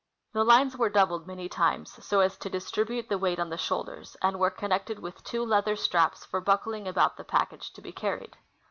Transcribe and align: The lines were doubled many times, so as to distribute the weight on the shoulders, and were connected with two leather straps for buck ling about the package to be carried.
The 0.33 0.43
lines 0.43 0.75
were 0.75 0.89
doubled 0.89 1.27
many 1.27 1.47
times, 1.47 2.03
so 2.03 2.21
as 2.21 2.35
to 2.39 2.49
distribute 2.49 3.07
the 3.07 3.19
weight 3.19 3.37
on 3.39 3.51
the 3.51 3.55
shoulders, 3.59 4.17
and 4.19 4.39
were 4.39 4.49
connected 4.49 4.97
with 4.97 5.23
two 5.23 5.45
leather 5.45 5.75
straps 5.75 6.25
for 6.25 6.41
buck 6.41 6.65
ling 6.65 6.87
about 6.87 7.17
the 7.17 7.23
package 7.23 7.71
to 7.73 7.83
be 7.83 7.91
carried. 7.91 8.35